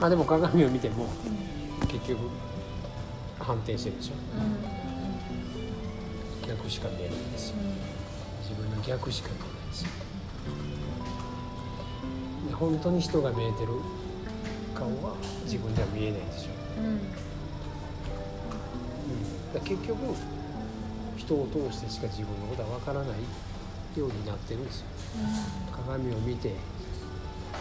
[0.00, 1.06] まあでも鏡を見ても
[1.86, 2.30] 結局
[3.38, 4.14] 反転してるでしょ。
[6.48, 7.56] 逆しか見えないんですよ。
[8.42, 9.88] 自分の逆しか見えないんですよ。
[12.48, 13.72] で本当に人が見えてる
[14.74, 15.14] 顔は
[15.44, 16.98] 自分では見えないでしょ、うん、
[19.52, 19.98] だ結局
[21.18, 23.18] 人を通してしか自分のことは分からない
[23.98, 24.86] ようになってるんですよ、
[25.70, 26.54] 鏡を見て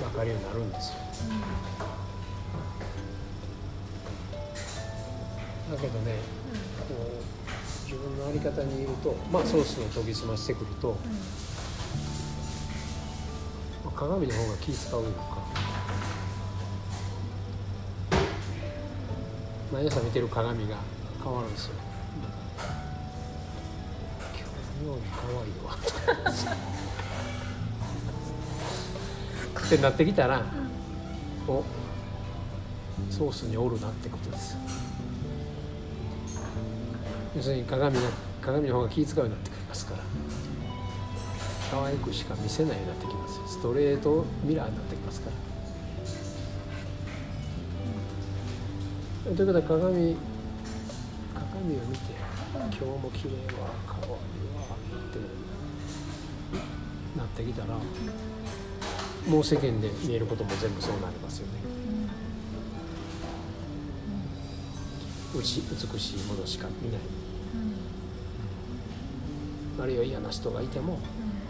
[0.00, 0.98] 分かるようになるんですよ、
[5.70, 6.14] だけどね、
[6.88, 10.96] こう自分の在り方にいるとまあソースを研ぎ澄ましてくると、
[13.84, 15.38] まあ、鏡の方が気使うのか
[19.72, 20.76] 毎朝見てる鏡が
[21.22, 21.74] 変わるんですよ。
[24.80, 25.76] に可愛いわ。
[29.66, 30.46] ってなってきたら、
[31.46, 31.62] お
[33.10, 34.56] ソースにおるなってことです
[37.36, 38.08] 要するに鏡の
[38.40, 40.02] 鏡の方が気使うようになってきますから。
[41.70, 43.40] 可愛くしか見せないようになってきます。
[43.54, 45.28] ストレートミラーになってきますか
[49.26, 49.34] ら。
[49.36, 50.16] ということは鏡
[51.34, 52.14] 鏡を見て
[52.54, 55.18] 今日も綺麗わ可愛いわって
[57.18, 57.68] なってきたら
[59.28, 61.52] もう世間で見えることも全部そうなりますよね、
[65.34, 65.62] 美しい
[66.24, 67.00] ものしか見ない、
[69.76, 70.98] うん、あるいは嫌な人がいても、うん、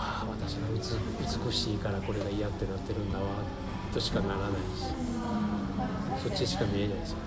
[0.00, 3.24] はあ私が美しいからこれが嫌ってなってるんだわ
[3.92, 4.92] としかならないし
[6.22, 7.18] そっちしか見えないですよ。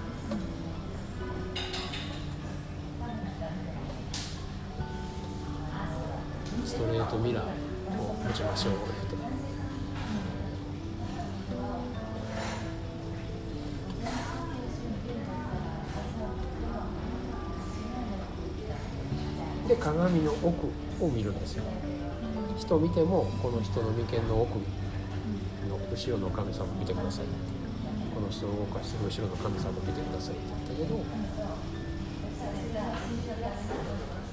[6.65, 7.43] ストレートミラー
[7.99, 9.28] を持ちましょうって
[19.69, 20.67] で鏡の奥
[20.99, 21.63] を見るんですよ。
[22.57, 27.25] 人を見てもこの人の眉間の奥の後ろの神様見てください
[28.13, 30.99] この人を動かしてる後ろの神様見てくださいって言ったけど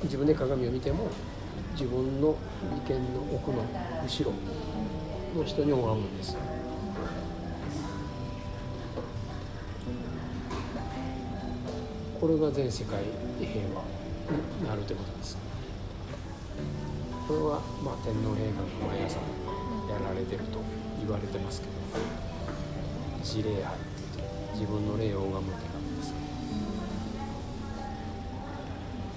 [0.02, 1.08] 自分で鏡を見ても
[1.72, 2.34] 自分の
[2.88, 3.62] 眉間の奥の
[4.04, 4.32] 後ろ
[5.38, 6.36] の人に拝むんです
[12.20, 13.04] これが全世界
[13.38, 14.05] 平和
[14.66, 15.38] なるということです
[17.28, 20.60] これは、まあ、天皇陛下が毎朝やられてると
[21.00, 21.72] 言われてますけど
[23.20, 23.68] 自礼拝って
[24.16, 26.14] 言って自分の霊を拝む手紙です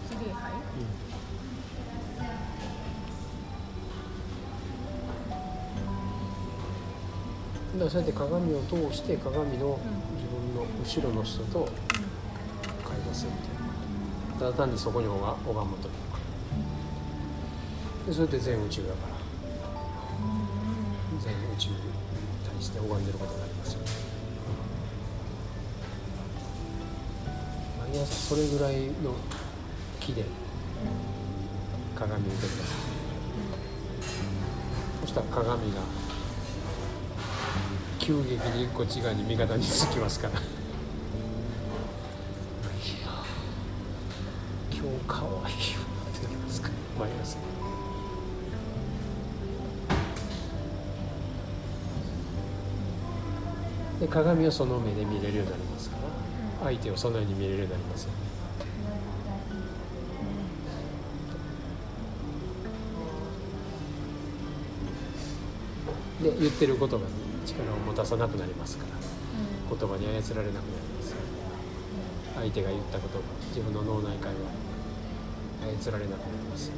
[0.10, 0.52] 自礼拝、
[7.74, 9.80] うん、だからそうやって鏡を通して鏡の
[10.18, 11.68] 自分の後ろの人と
[12.84, 13.59] 会話するという
[14.40, 16.18] ただ単にそこに拝むというか。
[18.08, 19.20] でそれで全宇宙だから。
[21.22, 21.76] 全宇宙に
[22.50, 23.88] 対して拝んでることになりますよね。
[27.92, 29.14] 毎朝それぐらいの
[30.00, 30.24] 木で
[31.96, 32.66] 鏡を見てください。
[35.02, 35.82] そしたら鏡が
[38.00, 40.59] 急激にこっち側に味方につきますから。
[45.08, 46.70] かわいいわってなりますか
[54.00, 56.04] で鏡をその目で見れるようになりますから
[56.70, 58.18] 相手をそのように見れるようになりますよね。
[66.24, 67.02] で言ってる言葉に
[67.46, 68.90] 力を持たさなくなりますから、
[69.78, 70.44] 言葉に操られなくなり
[70.98, 71.16] ます
[72.36, 74.69] 相手が言った言葉自分の脳内会話
[75.80, 76.72] つられなくなります。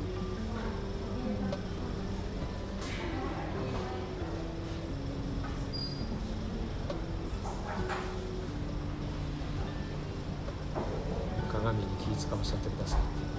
[11.51, 13.30] 鏡に気使わせてください